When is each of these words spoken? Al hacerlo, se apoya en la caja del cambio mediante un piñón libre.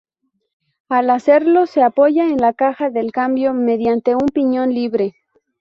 Al 0.89 1.11
hacerlo, 1.11 1.67
se 1.67 1.83
apoya 1.83 2.25
en 2.27 2.37
la 2.37 2.53
caja 2.53 2.89
del 2.89 3.11
cambio 3.11 3.53
mediante 3.53 4.15
un 4.15 4.29
piñón 4.33 4.73
libre. 4.73 5.13